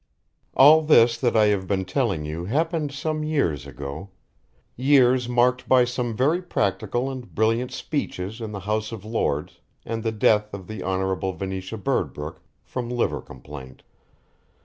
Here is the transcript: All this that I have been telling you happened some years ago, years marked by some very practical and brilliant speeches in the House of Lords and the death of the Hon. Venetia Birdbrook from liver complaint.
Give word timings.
All 0.55 0.81
this 0.81 1.15
that 1.19 1.37
I 1.37 1.45
have 1.53 1.67
been 1.67 1.85
telling 1.85 2.25
you 2.25 2.45
happened 2.45 2.91
some 2.91 3.23
years 3.23 3.67
ago, 3.67 4.09
years 4.75 5.29
marked 5.29 5.69
by 5.69 5.85
some 5.85 6.17
very 6.17 6.41
practical 6.41 7.07
and 7.11 7.35
brilliant 7.35 7.71
speeches 7.71 8.41
in 8.41 8.51
the 8.51 8.61
House 8.61 8.91
of 8.91 9.05
Lords 9.05 9.59
and 9.85 10.01
the 10.01 10.11
death 10.11 10.55
of 10.55 10.65
the 10.65 10.81
Hon. 10.81 11.33
Venetia 11.37 11.77
Birdbrook 11.77 12.41
from 12.63 12.89
liver 12.89 13.21
complaint. 13.21 13.83